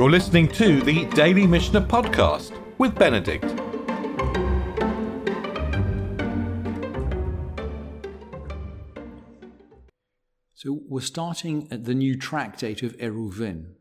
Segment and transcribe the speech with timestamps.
[0.00, 3.44] You're listening to the Daily Mishnah Podcast with Benedict.
[10.54, 13.74] So we're starting at the new tractate of Eruvin.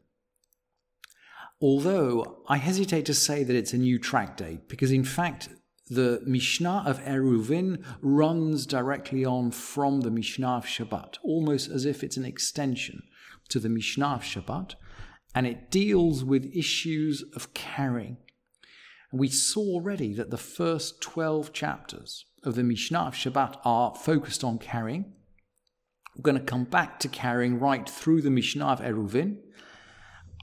[1.62, 5.48] Although I hesitate to say that it's a new tractate, because in fact
[5.90, 12.04] the Mishnah of Eruvin runs directly on from the Mishnah of Shabbat, almost as if
[12.04, 13.04] it's an extension
[13.48, 14.76] to the Mishnah of Shabbat,
[15.40, 18.18] and it deals with issues of carrying.
[19.10, 23.96] And we saw already that the first 12 chapters of the Mishnah of Shabbat are
[23.96, 25.14] focused on carrying.
[26.14, 29.38] We're going to come back to carrying right through the Mishnah of Eruvin.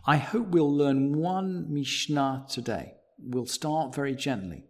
[0.07, 2.95] I hope we'll learn one Mishnah today.
[3.19, 4.65] We'll start very gently.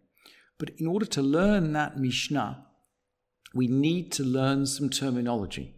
[0.59, 2.67] But in order to learn that Mishnah,
[3.55, 5.77] we need to learn some terminology.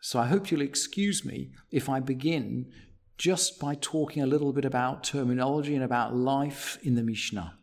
[0.00, 2.70] So I hope you'll excuse me if I begin
[3.20, 7.54] just by talking a little bit about terminology and about life in the Mishnah.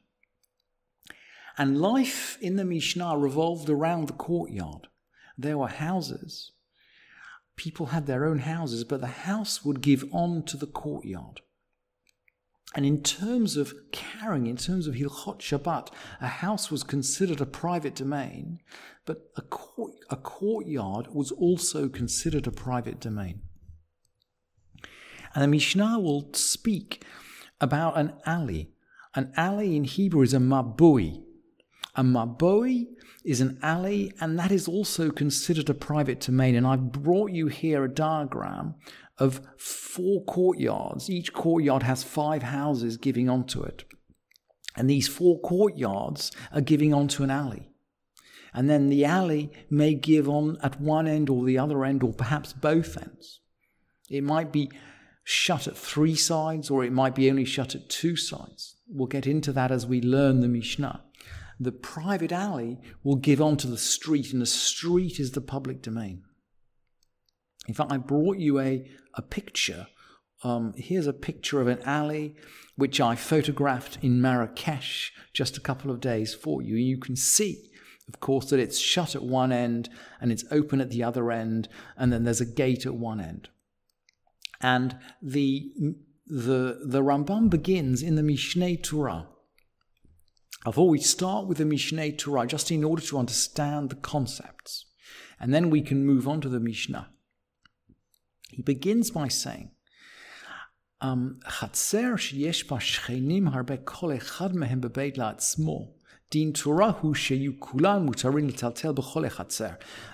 [1.58, 4.88] And life in the Mishnah revolved around the courtyard.
[5.36, 6.52] There were houses.
[7.56, 11.42] People had their own houses, but the house would give on to the courtyard.
[12.76, 15.90] And in terms of carrying, in terms of Hilchot Shabbat,
[16.22, 18.60] a house was considered a private domain,
[19.06, 23.42] but a, court, a courtyard was also considered a private domain.
[25.38, 27.04] And the Mishnah will speak
[27.62, 28.72] about an alley.
[29.14, 31.22] An alley in Hebrew is a mabui.
[31.94, 32.88] A mabui
[33.24, 36.56] is an alley, and that is also considered a private domain.
[36.56, 38.74] And I've brought you here a diagram
[39.20, 41.08] of four courtyards.
[41.08, 43.84] Each courtyard has five houses giving onto it.
[44.76, 47.70] And these four courtyards are giving onto an alley.
[48.56, 52.12] And then the alley may give on at one end or the other end, or
[52.12, 53.42] perhaps both ends.
[54.10, 54.72] It might be
[55.30, 58.78] shut at three sides, or it might be only shut at two sides.
[58.88, 61.04] We'll get into that as we learn the Mishnah.
[61.60, 66.24] The private alley will give onto the street, and the street is the public domain.
[67.68, 69.88] In fact, I brought you a, a picture.
[70.46, 72.38] Um, here's a picture of an alley
[72.78, 76.78] which I photographed in Marrakesh just a couple of days for you.
[76.78, 77.70] You can see,
[78.08, 79.90] of course, that it's shut at one end
[80.22, 83.50] and it's open at the other end, and then there's a gate at one end.
[84.62, 85.72] And the,
[86.26, 89.28] the, the Rambam begins in the Mishneh Torah.
[90.64, 94.86] Before we start with the Mishneh Torah just in order to understand the concepts.
[95.40, 97.10] And then we can move on to the Mishnah.
[98.50, 99.72] He begins by saying,
[101.00, 102.78] um, Chatzer sheyesh ba
[103.52, 105.90] harbe kol echad mehem bebeit la'atzmo.
[106.30, 106.98] Din Torah.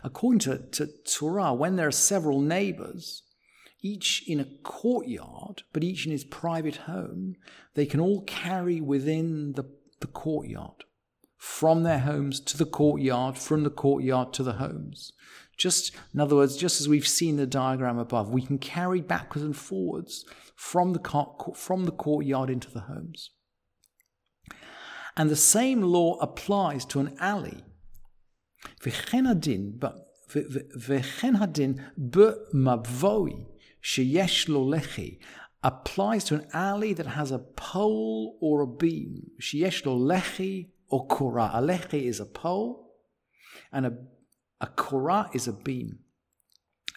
[0.04, 3.24] According to, to Torah, when there are several neighbors,
[3.84, 7.36] each in a courtyard, but each in his private home,
[7.76, 9.66] they can all carry within the,
[10.00, 10.86] the courtyard,
[11.38, 15.12] from their homes to the courtyard, from the courtyard to the homes.
[15.58, 19.46] Just, in other words, just as we've seen the diagram above, we can carry backwards
[19.46, 23.32] and forwards from the, from the courtyard into the homes.
[25.16, 27.64] And the same law applies to an alley.
[28.82, 33.46] V'chen hadin, but v'chen hadin be'mavoi
[33.84, 35.20] sheyesh lo lechi,
[35.64, 39.32] applies to an alley that has a pole or a beam.
[39.42, 41.52] Sheyesh lo lechi or korah.
[41.54, 42.94] A lechi is a pole,
[43.72, 43.94] and a,
[44.62, 46.00] a korah is a beam.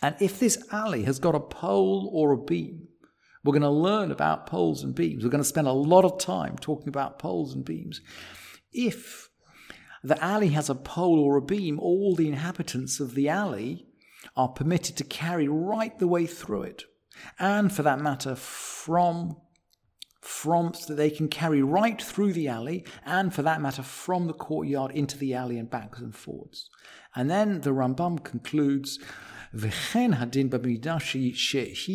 [0.03, 2.89] And if this alley has got a pole or a beam,
[3.43, 5.25] we're going to learn about poles and beams.
[5.25, 8.01] We're going to spend a lot of time talking about poles and beams.
[8.73, 9.31] If
[10.03, 13.87] the alley has a pole or a beam, all the inhabitants of the alley
[14.37, 16.85] are permitted to carry right the way through it.
[17.39, 19.37] And for that matter, from
[20.27, 24.33] from that they can carry right through the alley and for that matter from the
[24.33, 26.69] courtyard into the alley and backwards and forwards.
[27.15, 28.99] And then the Rambam concludes
[29.55, 30.15] v'chen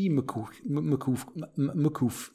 [0.10, 1.26] mukuf mukuf
[1.58, 2.30] mukuf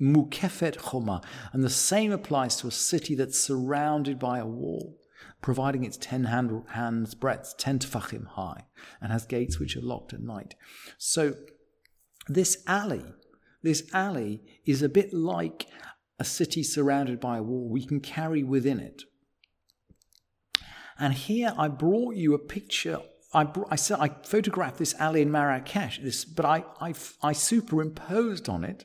[0.00, 1.22] mukefet choma,
[1.52, 4.97] and the same applies to a city that's surrounded by a wall
[5.40, 8.64] providing it's ten hand, hands breadth, ten tefachim high,
[9.00, 10.54] and has gates which are locked at night.
[10.98, 11.34] So
[12.28, 13.04] this alley
[13.62, 15.66] this alley is a bit like
[16.18, 17.68] a city surrounded by a wall.
[17.68, 19.02] We can carry within it.
[20.98, 23.00] And here I brought you a picture.
[23.32, 28.48] I, I said I photographed this alley in Marrakesh, this, but I, I, I superimposed
[28.48, 28.84] on it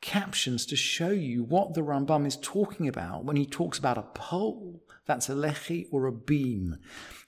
[0.00, 4.02] captions to show you what the Rambam is talking about when he talks about a
[4.02, 4.82] pole.
[5.06, 6.76] That's a lechi or a beam.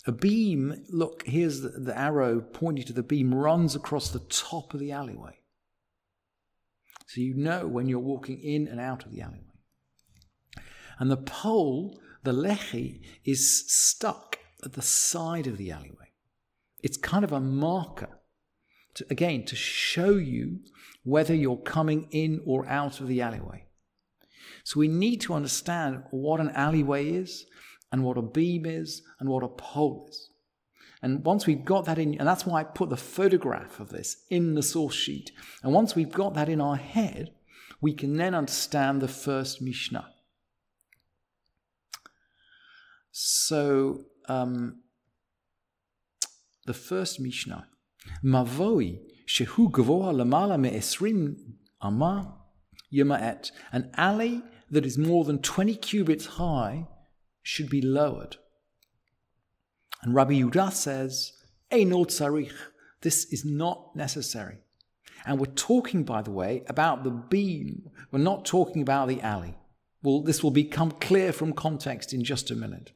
[0.07, 4.75] A beam, look, here's the, the arrow pointing to the beam, runs across the top
[4.75, 5.39] of the alleyway.
[7.07, 9.45] So you know when you're walking in and out of the alleyway.
[10.99, 16.13] And the pole, the lechi, is stuck at the side of the alleyway.
[16.83, 18.21] It's kind of a marker,
[18.95, 20.61] to, again, to show you
[21.05, 23.67] whether you're coming in or out of the alleyway.
[24.65, 27.47] So we need to understand what an alleyway is,
[27.91, 30.31] and what a beam is, and what a pole is.
[31.03, 34.25] And once we've got that in, and that's why I put the photograph of this
[34.31, 35.33] in the source sheet.
[35.63, 37.33] And once we've got that in our head,
[37.81, 40.09] we can then understand the first Mishnah.
[43.11, 44.83] So, um,
[46.65, 47.67] the first Mishnah,
[48.25, 51.37] Mavoi shehu gavoa lamala me'esrim
[51.81, 52.42] ama
[52.93, 53.51] yama'et.
[53.73, 56.87] An alley that is more than 20 cubits high
[57.43, 58.37] should be lowered.
[60.03, 61.33] And Rabbi Yudah says,
[61.71, 62.53] Eino tzarich,
[63.03, 64.59] this is not necessary.
[65.25, 67.89] And we're talking, by the way, about the beam.
[68.11, 69.57] We're not talking about the alley.
[70.03, 72.93] Well, this will become clear from context in just a minute.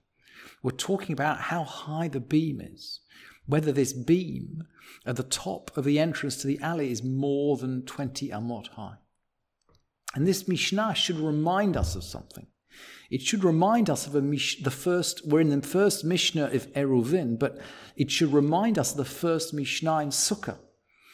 [0.63, 3.01] We're talking about how high the beam is,
[3.47, 4.65] whether this beam
[5.05, 8.97] at the top of the entrance to the alley is more than 20 amot high.
[10.17, 12.47] And this Mishnah should remind us of something.
[13.11, 17.39] It should remind us of mish, the first, we're in the first Mishnah of Eruvin,
[17.39, 17.59] but
[17.97, 20.57] it should remind us of the first Mishnah in Sukkah,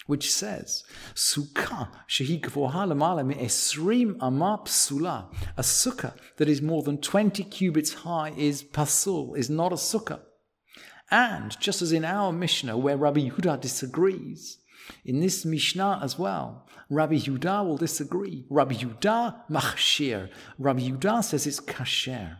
[0.06, 0.84] which says,
[1.16, 5.34] Sukkah shehi esrim ama pesula.
[5.56, 10.20] A sukkah that is more than 20 cubits high is pasul, is not a sukkah.
[11.10, 14.58] And just as in our Mishnah, where Rabbi Yehuda disagrees,
[15.04, 18.44] in this Mishnah as well, Rabbi Yudah will disagree.
[18.50, 20.30] Rabbi Yudah machshir.
[20.58, 22.38] Rabbi Yudah says it's kasher.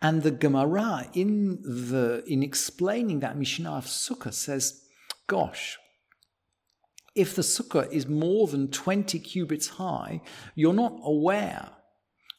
[0.00, 4.82] And the Gemara in the in explaining that Mishnah of Sukkah says,
[5.28, 5.78] gosh,
[7.14, 10.20] if the sukkah is more than 20 cubits high,
[10.54, 11.70] you're not aware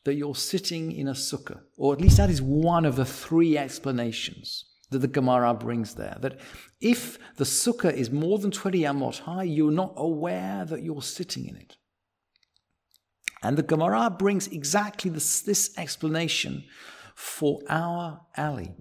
[0.04, 1.62] that you're sitting in a sukkah.
[1.78, 6.18] Or at least that is one of the three explanations that the Gemara brings there.
[6.22, 6.40] That
[6.80, 11.45] if the sukkah is more than 20 amot high, you're not aware that you're sitting
[11.48, 11.75] in it.
[13.44, 16.63] And the Gemara brings exactly this, this explanation
[17.16, 18.74] for our alley.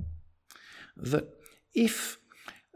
[0.97, 1.29] That
[1.75, 2.19] if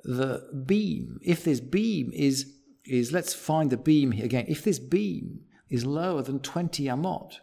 [0.02, 2.52] the beam, if this beam is,
[2.84, 5.40] is let's find the beam here again, if this beam
[5.70, 7.34] is lower than 20 amot,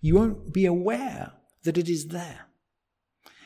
[0.00, 1.32] you won't be aware
[1.64, 2.46] that it is there.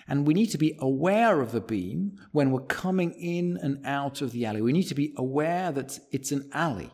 [0.09, 4.23] And we need to be aware of the beam when we're coming in and out
[4.23, 4.63] of the alley.
[4.63, 6.91] We need to be aware that it's an alley.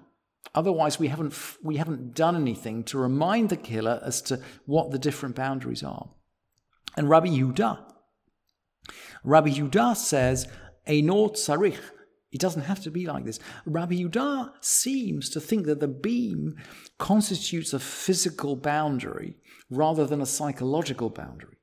[0.55, 4.99] Otherwise, we haven't, we haven't done anything to remind the killer as to what the
[4.99, 6.11] different boundaries are.
[6.97, 7.79] And Rabbi Yudah,
[9.25, 10.47] Rabbi Yudah says,
[10.89, 11.79] Eino tzarich.
[12.31, 13.39] It doesn't have to be like this.
[13.65, 16.57] Rabbi Yudah seems to think that the beam
[16.99, 19.37] constitutes a physical boundary
[19.71, 21.57] rather than a psychological boundary.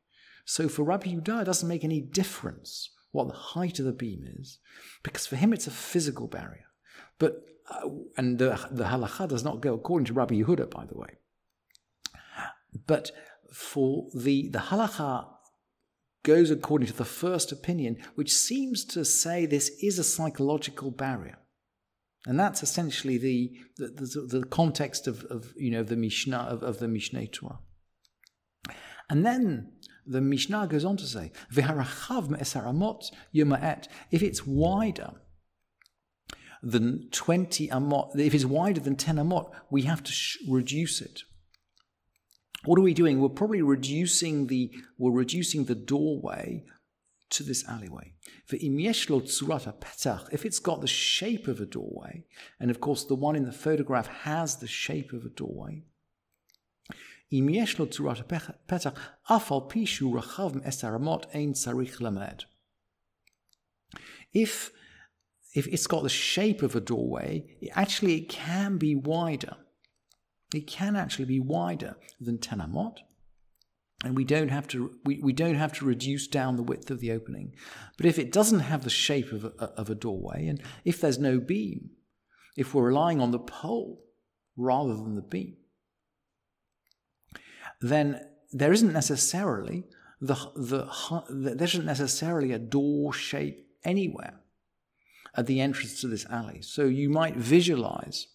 [0.45, 4.25] So for Rabbi Yudah, it doesn't make any difference what the height of the beam
[4.39, 4.59] is,
[5.03, 6.65] because for him it's a physical barrier.
[7.19, 10.97] But uh, and the, the halacha does not go according to Rabbi Yehuda, by the
[10.97, 11.17] way.
[12.87, 13.11] But
[13.53, 15.27] for the the halacha
[16.23, 21.37] goes according to the first opinion, which seems to say this is a psychological barrier.
[22.25, 26.61] And that's essentially the, the, the, the context of, of, you know, the Mishnah, of,
[26.61, 27.59] of the Mishneh Torah.
[29.09, 29.71] And then
[30.05, 31.31] the Mishnah goes on to say,
[34.11, 35.13] if it's wider
[36.63, 41.23] than 20 amot, if it's wider than 10 amot, we have to sh- reduce it.
[42.65, 43.19] What are we doing?
[43.19, 46.63] We're probably reducing the, we're reducing the doorway
[47.31, 48.13] to this alleyway.
[50.31, 52.25] If it's got the shape of a doorway,
[52.59, 55.83] and of course the one in the photograph has the shape of a doorway,
[57.32, 58.90] אם יש לו צורת הפתח,
[59.22, 62.42] אף על פי שהוא רחב מעשר אמות, אין צריך למד.
[64.34, 64.70] If,
[65.54, 69.56] if it's got the shape of a doorway, it actually it can be wider.
[70.54, 72.98] It can actually be wider than 10 amot.
[74.04, 77.00] And we don't have to we, we don't have to reduce down the width of
[77.00, 77.54] the opening.
[77.96, 81.18] But if it doesn't have the shape of a, of a doorway, and if there's
[81.18, 81.90] no beam,
[82.56, 84.04] if we're relying on the pole
[84.56, 85.56] rather than the beam,
[87.81, 88.21] then
[88.51, 89.85] there isn't necessarily
[90.19, 90.87] the, the,
[91.29, 94.39] there isn't necessarily a door shape anywhere
[95.35, 96.61] at the entrance to this alley.
[96.61, 98.27] So you might visualize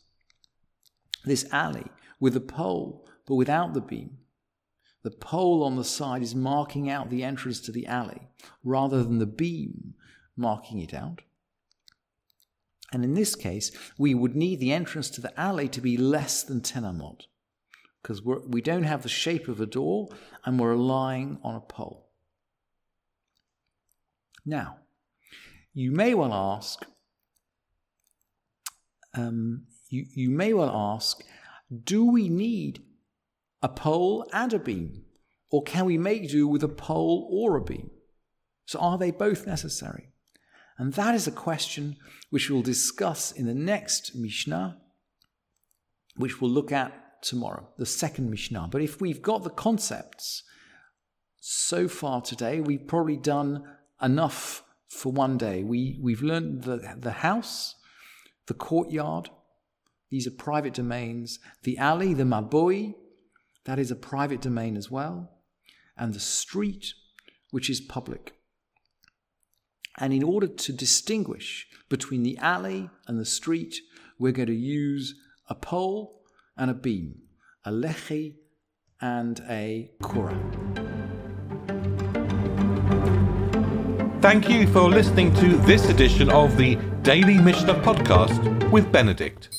[1.25, 1.87] this alley
[2.19, 4.19] with a pole, but without the beam.
[5.03, 8.29] The pole on the side is marking out the entrance to the alley
[8.65, 9.95] rather than the beam
[10.37, 11.23] marking it out.
[12.93, 16.43] And in this case, we would need the entrance to the alley to be less
[16.43, 17.23] than 10 amot,
[18.07, 20.09] because we don't have the shape of a door
[20.45, 22.09] and we're relying on a pole.
[24.45, 24.77] Now,
[25.75, 26.87] you may well ask,
[29.13, 31.25] um, you, you may well ask,
[31.83, 32.85] do we need
[33.61, 35.03] a pole and a beam?
[35.51, 37.91] Or can we make do with a pole or a beam?
[38.67, 40.13] So are they both necessary?
[40.79, 41.97] And that is a question
[42.31, 44.79] which we'll discuss in the next Mishnah,
[46.15, 48.69] which we'll look at tomorrow, the second Mishnah.
[48.71, 50.43] But if we've got the concepts
[51.41, 53.65] so far today, we've probably done
[54.03, 55.63] enough for one day.
[55.63, 57.75] We, we've learned the, the house,
[58.47, 59.31] the courtyard,
[60.11, 61.39] these are private domains.
[61.63, 62.95] The alley, the mabui,
[63.65, 65.31] that is a private domain as well.
[65.97, 66.95] And the street,
[67.51, 68.35] which is public.
[69.99, 73.77] And in order to distinguish between the alley and the street,
[74.19, 75.15] we're going to use
[75.49, 76.23] a pole
[76.57, 77.23] and a beam,
[77.65, 78.35] a lechi
[79.01, 80.37] and a kura.
[84.21, 89.51] Thank you for listening to this edition of the Daily Mishnah Podcast with Benedict.